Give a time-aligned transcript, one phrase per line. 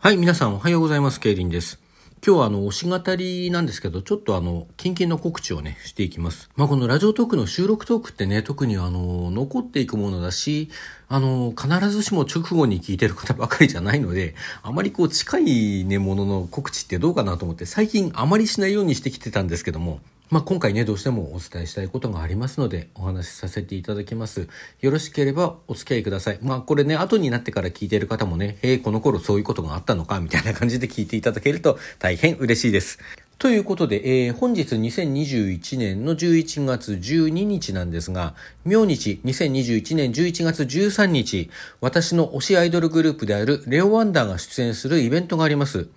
[0.00, 1.18] はい、皆さんおはようございます。
[1.18, 1.80] ケイリンです。
[2.24, 6.48] 今日はあの、推し語りなんですけど、ちょっとあの、近々の告知をね、していきます。
[6.54, 10.70] まあ、このラジオトークの収録トークってね、特にあの、残っていくものだし、
[11.08, 19.98] あの、必ずしも直後に聞いてる方ばかりじゃないので、あまりこう、近いね、ものの告知ってどうかなと思って、最近あまりしないようにしてきてたんですけども、
[20.30, 24.46] まあ、今回ね、どうしてもお伝えしたいことがありますので、お話しさせていただきます。
[24.82, 26.38] よろしければお付き合いください。
[26.42, 32.98] まあ、これね、後になってから聞いている方もね、え、この頃そういうことがあったのか、みたいな感じで聞いていただけると大変嬉しいです。
[33.38, 38.34] ということで、えー、本日2021年の11月12日なんですが、
[38.66, 41.48] 明日2021年11月13日、
[41.80, 45.88] 私の推しアイドルグループであるレオワンダーが出演するイベントがあります。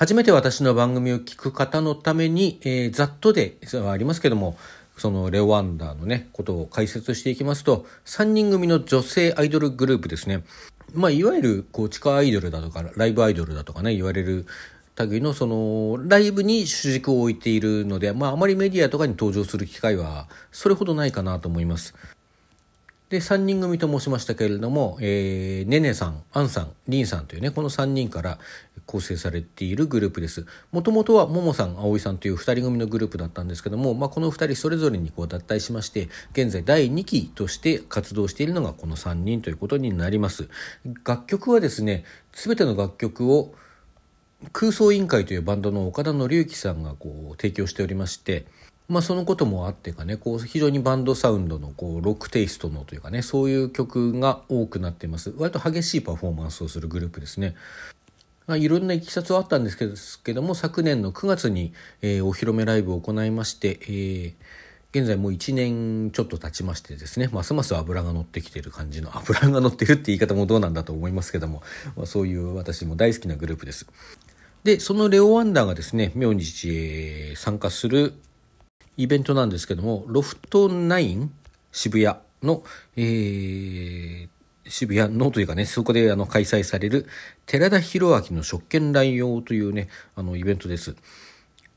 [0.00, 4.56] 初めて私の番組を聞く方のために、えー、ざっとではありますけども、
[4.96, 10.42] そのレオワンダーのね、ことを解説していきますと、3人組の女性アイドルグループですね。
[10.94, 14.46] まあ、いわゆる、こう、地下アイドルだとか、ライブアイドルだとかね、言われる
[14.96, 21.94] 類の、その、ライブに主軸を置いているので、まあ、あまりメディアとかに登場する機会は、それほどないかなと思います。
[23.10, 28.38] で、3人組と申しましたけれども、えー、ねねさん、あんさん、りんさんというね、この3人から
[28.86, 30.46] 構成されているグループです。
[30.70, 40.48] もともとはももさん、あおいさんという2人組のグループだったんですけども、まあ、この2人それぞれにこう脱退しまして、現在第2期として活動しているのがこの3人ということになります。
[41.04, 43.52] 楽曲はですね、すべての楽曲を
[44.52, 48.46] 空想委員会というバンドの岡田紀之さんがこう提供しておりまして、
[48.90, 55.32] まあそのこともあってかね、こう非常にバンドサウンドのこうロックテイストのというかね、そういう曲が多くなっています。
[55.38, 57.54] 割と激しいパフォーマンスをするグループですね。
[58.48, 64.34] ま、いろんないきさつはあったんですけども、昨年の9月に、えー、お披露目ライブを行いまして、えー
[64.92, 71.62] 現在もう1年ちょっと経ちましてですね、ますます油が乗ってきてる感じの、油が乗ってるって言い方もどうなんだと思いますけども、
[71.96, 73.86] まあ、そういう私も大好きなグループです。
[74.64, 78.14] で、そのレオワンダーがですね、明日参加する
[78.96, 81.28] イベントなんですけども、ロフト9
[81.72, 82.62] 渋谷の、
[82.96, 84.28] えー、
[84.68, 87.06] 渋谷のというかね、そこであの開催される
[87.46, 90.94] 寺田博明の職権乱用というね、あのイベントです。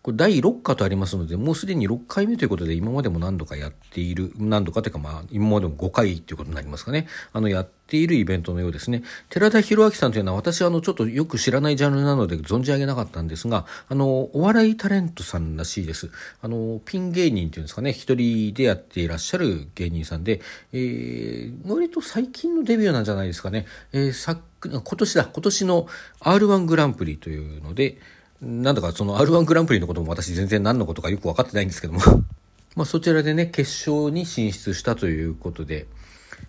[0.03, 7.08] これ第6課とありますので、もうすでに6回目ということで、今までも何度かやっている、何度かというかまあ、今までも5回ということになりますかね。
[7.31, 9.03] あの、やっているイベントのようですね。
[9.30, 16.09] 寺田博明さんというのは私はあの、ちょっとよく知らないジャンルなので存じ上げなかったんですが、あの、お笑いタレントさんらしいです。
[16.41, 20.41] あの、ピン芸人っていうんですかね、一人でやっていらっしゃる芸人さんで、
[20.74, 23.68] えー、割と最近のデビューなんじゃないですかね。
[23.94, 25.88] えー、昨、今年だ、今年の
[26.20, 28.00] R1 グランプリというので、
[28.44, 32.00] なんだかその R1 グランプリのことも私全然何のことかよく分かってないんですけども
[32.76, 35.86] まあそちらでね、決勝に進出したということで、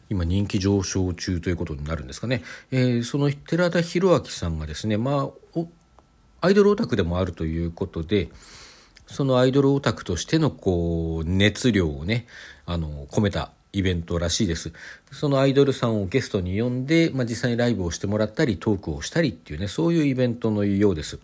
[0.09, 2.43] 今人気上昇中ということになるんですかね。
[2.71, 5.61] えー、その寺田博明さんがですね、まあ、
[6.41, 8.31] アイドルオタクでもあるということで、
[9.07, 12.27] そのアイドルオタクとしてのこう、熱量をね、
[12.65, 14.73] あの、込めたイベントらしいです。
[15.13, 21.19] そのアイドルさんをゲストに呼んで、まあ実際にライブをしてもらったり、トークをしたりっていうね、そういうイベントのようです。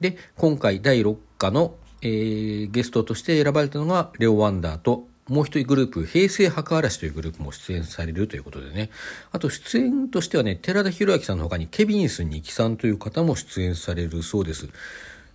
[0.00, 8.90] で、今回第6課の、えー、ゲストとして選ばれたのがレオ・ワンダーと、もう一人グループ、平成墓嵐というグループも出演されるということでね。
[9.30, 14.68] あと出演としてはね、寺田博明さんの他にケビンス・ニキさんという方も出演されるそうです。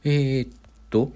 [0.04, 0.50] えー、っ
[0.90, 1.14] と、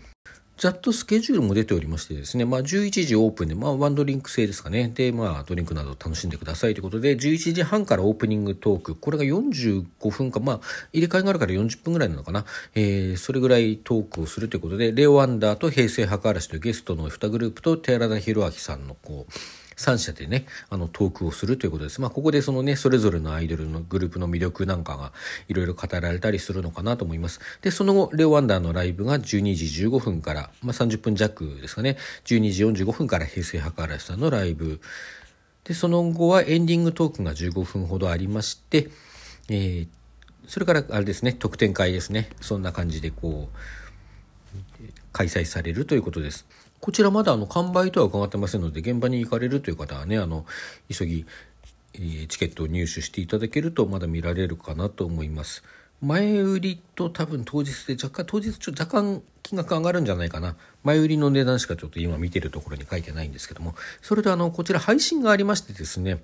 [0.57, 4.91] ざっとスケジュールも出ておりましてですね、まあ11時オープンで、まあワンドリンク制ですかね。
[4.93, 10.59] で、まあドリンクなど楽しんでくださいということで、11時半からオープニングトーク、これが45分か、まあ
[10.93, 12.45] 入れ替えがあるから40分ぐらいなのかな。
[12.73, 22.01] えー、それぐらいトークをするということで、レオ・ワンダーと平成墓嵐というゲストの2グループと寺田博明さんのこう、3社でね、あの、トークをするということです。
[22.01, 25.13] まあ、ここでそのね、それぞれのアイドルのグループの魅力なんかが
[25.47, 27.39] いろいろ語られたりするのかなと思います。
[27.61, 34.81] で、その後、レオワンダーのライブが12時15分から、まあ、30分弱ですかね、12時45分から平成博嵐さんのライブ。
[35.63, 38.89] で、その後はエンディングトークが15分ほどありまして、
[39.49, 39.87] えー、
[40.47, 42.29] それからあれですね、特典会ですね。
[42.41, 43.57] そんな感じでこう、
[45.11, 46.47] 開催されるということです。
[46.79, 50.45] こちらまだあの完売とは伺ってませんので、現場に行かれるという方はね、あの、
[50.91, 51.25] 急ぎ、
[51.93, 55.63] えー、チケットを入手していただけるとまだ見られるかなと思います。
[56.01, 60.55] 前売りと多分当日で若干、当日ちょっと若干金額上がるんじゃないかな。
[60.83, 66.21] 前売りの値段しかちょっと今見てるところに書いてないんですけども、それとあの、こちら配信がありましてですね、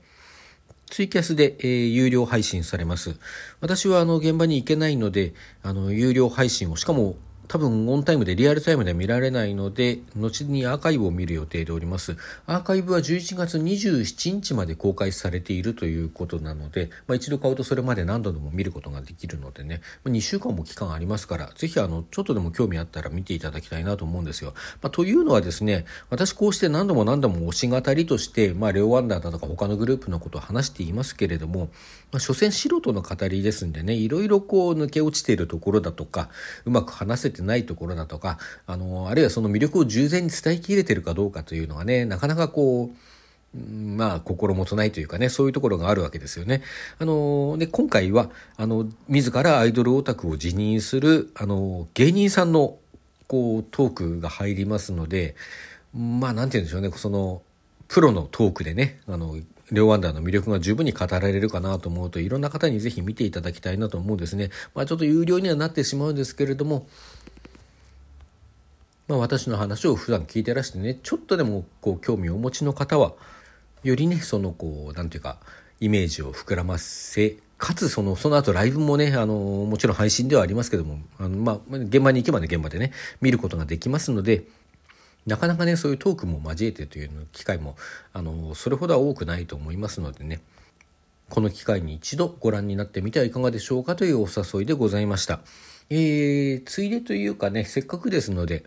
[0.88, 3.15] ツイキャスで、えー、有料配信されます。
[3.61, 5.33] 私はあの、現場に行けないので、
[5.63, 7.15] あの、有料配信を、しかも、
[7.53, 12.17] 多分オンタイムでリアルタイムで見られないので、後にアーカイブを見る予定でおります。
[12.47, 24.55] アーカイブは11月27日まで公開されているということなので、まあ、一度買うとそれまで何度でも見ることができるのでね、ま2週間も期間ありますから、ぜひあの、ちょっとでも興味あったら見ていただきたいなと思うんですよ。
[24.81, 31.69] まあ、というのはですね、私こうして何度も何度も推し語りとして、まあ、レオワンダーだとか他のグループのことを話していますけれども、
[32.11, 36.31] まあ、所詮素人の語りですんでね、いろいろこう抜け落ちているところだとか、
[36.65, 42.97] うまく話せてないところだとか、あの、あるいはその魅力を従前に伝えきれてるかどうかというのはね、なかなかこう、
[43.55, 46.63] まあ、心もとないというかね、そういうところがあるわけですよね。
[46.97, 52.77] あの、で、今回は、あの、自らアイドルオタクを辞任する、あの、芸人さんの、
[53.27, 55.35] こう、トークが入りますので、
[55.93, 57.43] まあ、なんて言うんでしょうね、その、
[57.87, 59.37] プロのトークでね、あの、
[59.71, 64.49] レオワンダーの魅力が十分に語られるかなと思うといろんな方にぜひ見ていただきたいなと思うんですね。
[64.75, 66.87] まあ、ちょっと有料にはなってしまうんですけれども、
[69.13, 73.13] まあ、私の話を普段聞いてらしてねちょっとでもこう興味をお持ちの方は
[73.83, 75.38] よりねそのこう何て言うか
[75.80, 84.45] イメージを膨らませかつそのその後ライブもねあのもちろん配信ではありますけどもあの、まあ、現場に行けばね現場でね見ることができますので
[85.27, 87.75] なかなかねそういうトークも交えてという機会も
[88.13, 90.42] あのそれほどは多くないと思いますのでね
[91.30, 95.42] この機会に一度ご覧になってみてはいかがでしょうかというお誘いでございました。
[95.89, 98.63] えー、ついでというかねせっかくですので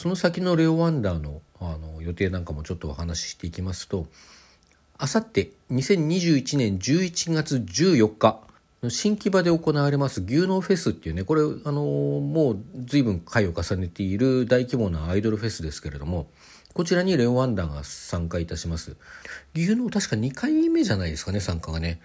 [0.00, 4.06] その先のレオ・ワンダーのあの予定なんかもちょっとお話ししていきますと
[4.96, 8.40] あさって2021年11月14日
[8.88, 16.30] 新木場で行われます牛脳フェスっていうね、これ、あのもう随分回を重ねている大規模なアイドルフェスですけれども、
[16.72, 18.96] こちらにレオワンダーが参加いたします。
[19.54, 22.00] 牛脳確か2回目じゃないですかね、参加がね。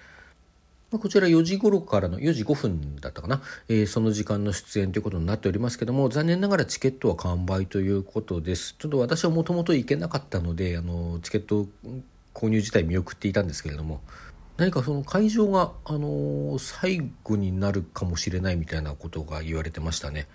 [0.95, 11.67] まこちら4時頃からの4時5分だったかな、えー、その時間の出演ということになっておりますけども残念ながらチケットは完売ということですちょっと私はもともと行けなかったのであのチケット
[12.33, 14.01] 購入自体見送っていたんですけれども
[14.57, 20.27] 何かその会場が、あの最後になるかもしれないみたいなことが言われてましたね。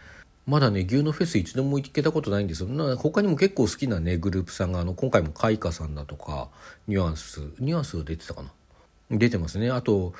[0.46, 2.68] まだね、牛のフェス一度も行けたことないんですよ。
[2.68, 6.48] な他にも結構好きなね、グループさんが、あの、今回もカイカさんだとか、
[6.86, 8.50] ニュアンス、ニュアンス出てたかな
[9.10, 9.70] 出てますね。
[9.70, 10.12] あと、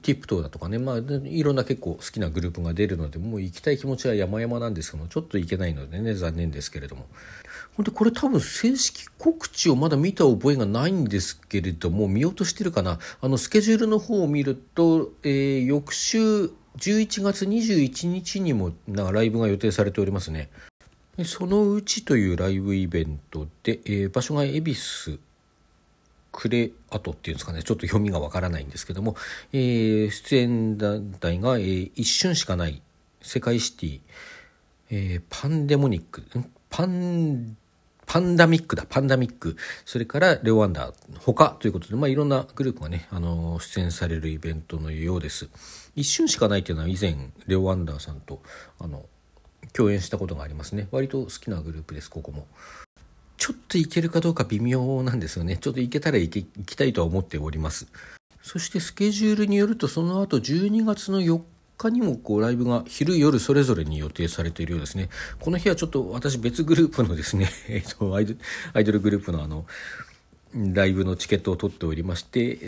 [0.00, 7.06] ティプトだとかね、まあ、いろんな結構好きなグループが出るので、もう行きたい気持ちは山々なんですけども、ちょっと行けないのでね、残念ですけれども。
[7.76, 12.98] ほんで、これ多分正式告知をまだ見た覚えがないんですけれども、見落としてるかな？
[13.20, 20.48] あの、スケジュールの方を見ると、えー、翌週11月21日にもなライブが予定されておりますね。
[21.26, 25.20] そのうちというライブイベントで、えー、場所が恵比寿
[26.32, 29.16] クレアトっていうんですかね、ちょっと読みがわからないんですけども、
[29.52, 32.82] えー、出演団体が、えー、一瞬しかない
[33.20, 34.00] 世界シティ、
[34.90, 36.22] えー、パンデモニック、
[36.70, 37.56] パン、
[38.06, 45.48] パンダミックだ、パンダミック、それからレオワンダー、他ということで、まあ、いろんなグループがね、あの出演されるイベントのようです。
[45.94, 48.42] 一瞬しかないっていうのは以前、レオワンダーさんと、
[48.78, 49.04] あの、
[49.72, 50.88] 共演したことがありますね。
[50.90, 52.46] 割と好きなグループです、ここも。
[53.42, 55.56] ちょっといけるかどうか微妙なんですよね。
[55.56, 57.88] ちょっといけたら行きたいとは思っております。
[58.40, 61.40] そしてスケジュールによると、その後12月の4
[61.76, 65.08] 日にもこうライブが昼夜それぞれに予定されているようですね。
[65.40, 68.26] この日はちょっと私別グループのですね、 えっと、アイ
[68.84, 69.66] ドルグループのあの、
[70.54, 72.58] ライブのチケットを取っておりまして、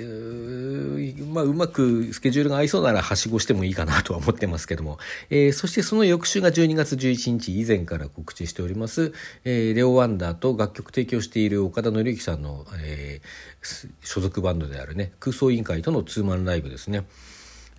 [1.33, 4.99] まあ、うまくスケジュールが合いそうならはしごしてもいいかなとは思ってますけども、
[5.29, 9.13] えー、そしてその翌週が12月11日以前から告知しております、
[9.45, 17.05] えー、レオ・ワンダーと楽曲提供している岡田紀之さんの、えー、所属バンドであるね、空想委員会とのツーマンライブですね。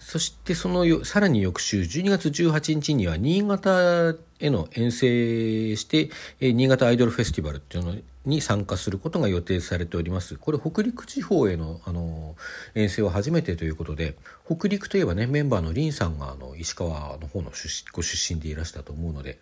[0.06, 7.96] そしてそのよさらに翌週12月18日には新潟への遠征して、え新潟アイドルフェスティバルっていうのを
[8.26, 10.38] に参加することが予定されております。
[10.38, 12.36] これ北陸地方へのあの
[12.74, 14.16] 遠征は初めてということで、
[14.46, 17.52] 北陸といえばね、メンバーのリンさんがあの石川の方の
[17.94, 19.40] ご出身でいらしたと思うので、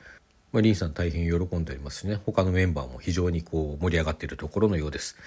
[0.52, 5.18] まあ、リンさん大変喜んでおりますしね、他のメンバーも非常にこう盛り上がっているところのようです。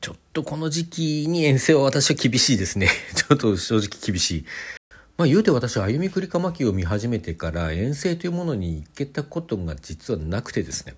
[0.00, 2.88] ちょっとこの時期に遠征は私は厳しいですね。
[3.14, 4.44] ちょっと正直厳しい。
[5.16, 10.94] まあ言うて私は歩みくりかまきを見始めてから遠征というものに行けたことが実はなくてですね。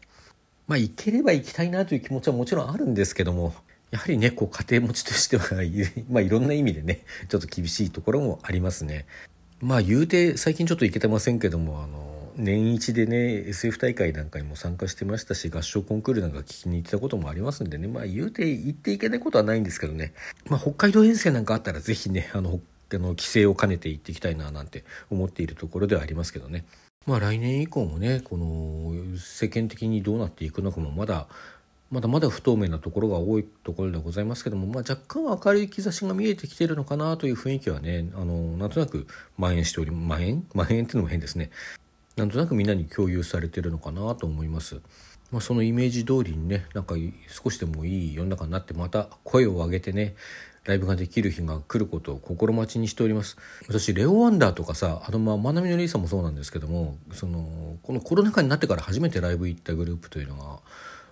[0.67, 3.55] まあ行ければ行きたいなという気持ちはもちろんあるんですけども、
[3.91, 5.45] やはりね、こう家庭持ちとしては、
[6.11, 9.07] まあいろんな意味でね、ちょっと厳しいところもありますね。
[9.61, 20.13] まあ言うて最近ちょっと行けてませんけども、あの、年一でね SF 大会なんかにも参加してましたし合唱コンクールなんか聞きに行ってたこともありますんでねまあ言うて行っていけないことはないんですけどね
[20.49, 22.61] まあ北海道遠征なんかあったら是非ねあの
[22.93, 26.65] あの規制を兼ねていっていきたいななんて思っているところではありますけどね。
[27.07, 31.29] まあ来年以降もねこの世間的にどうなっていくのかもまだ
[31.91, 40.45] まだまだ不透明なところが多いところでございますけども、まあ、若干明るい兆しが見えてきてるのかなという雰囲気はねあのなんとなく蔓延しており蔓延？
[40.53, 41.51] 蔓延っていうのも変ですね
[42.17, 44.81] なんとなくみんなに共有されてるのかなと思います。
[45.31, 46.95] まあ、そのイメージ通りにねなんか
[47.29, 50.15] 少しでもいい世の中になってまた声を上げてね
[50.67, 53.37] ライブができる日が来ることを心待ちにしております。
[53.69, 60.59] 私レオ・ワンダーとかさあのままなみのりさんもそうなんですけどもそのこのコロナ禍になってから初めてライブ行ったグループというのが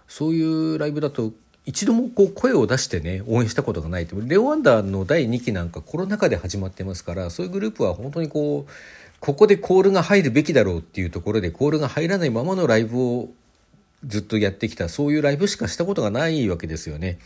[0.08, 1.32] そういうライブだと
[1.66, 4.16] 一度もこう声を出してね応援したことがないと。
[4.20, 8.73] レオ・ワンダーの第2期なんかコロナ禍で始まってますからそういうグループは本当にこう
[9.20, 13.28] ここでコールが入るべきだろうっていうところでコールが入らないままのライブを
[14.06, 14.88] ずっとやってきた。
[14.88, 17.18] そういうライブしかしたことがないわけですよね。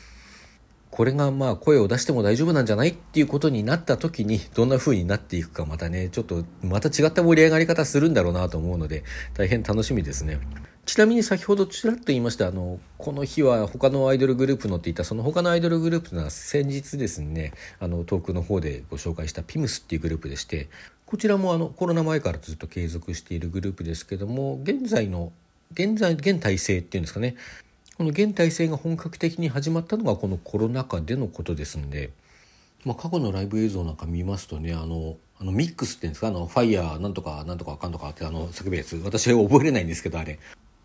[0.98, 10.40] これがまあ声を出しても大丈夫なんじゃないっていうことになった時にどんな風になっていくかまたねちょっとまた違った盛り上がり方するんだろうなと思うので大変楽しみですね。
[10.86, 20.68] ちなみに先ほどちらっと言いましたあのこの日は他のアイドルグループのって言ったその他のアイドルグループというのは先日ですねあのトークの方でご紹介したピムスっていうグループでして
[21.06, 25.30] こちらもあのコロナ前からずっと継続しているグループですけども現在の
[25.72, 27.36] 現在現体制っていうんですかね
[27.98, 32.10] この現体制が本格的に始まったのがこのコロナ禍でのことですんで、
[32.84, 36.28] まあ、過去のライブ映像なんか見ますとねあのあのミックスっていうんですか？
[36.28, 38.94] あのファイヤーなんとかなんとかあかんとかってあの叫ぶやつ。
[39.04, 40.38] 私は覚えれないんですけどあれ。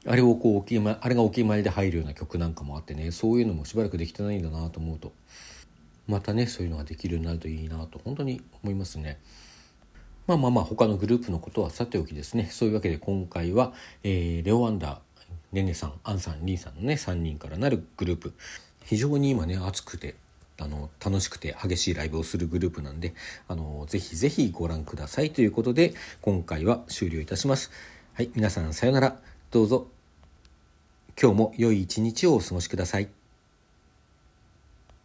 [0.08, 5.13] あれをこうおきまあれがお決まりで入るような曲なんかもあってねそういうのもしばらくできてないんだなと思うと。
[6.08, 9.20] またねそういうのができるようになるといいなと本当に思いますね。
[10.25, 12.48] まあまあまあ他のグループのことはさておきですね。
[12.50, 14.98] そういうわけで今回は、えー、レオ・アンダー
[15.54, 18.34] ねねさんあんさんりんさんのね3人からなるグループ
[18.84, 20.16] 非常に今ね熱くて
[20.60, 23.14] あの楽しくて激しいライブをするグループなんで
[23.48, 27.72] あのぜひぜひご覧くださいということで今回は終了いたします。
[28.14, 29.20] はい皆さんさようなら
[29.52, 29.88] どうぞ
[31.20, 33.23] 今日も良い一日をお過ごしください。